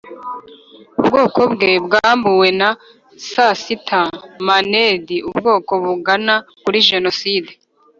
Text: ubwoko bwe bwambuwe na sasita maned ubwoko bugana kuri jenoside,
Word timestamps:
ubwoko 0.99 1.39
bwe 1.53 1.71
bwambuwe 1.85 2.47
na 2.59 2.69
sasita 3.29 4.01
maned 4.47 5.05
ubwoko 5.29 5.71
bugana 5.83 6.35
kuri 6.63 6.79
jenoside, 6.89 7.51